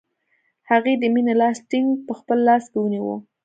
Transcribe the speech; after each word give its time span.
هغې 0.69 0.93
د 1.01 1.03
مینې 1.13 1.33
لاس 1.41 1.57
ټینګ 1.69 1.89
په 2.07 2.13
خپل 2.19 2.37
لاس 2.47 2.63
کې 2.71 2.77
ونیوه 2.79 3.15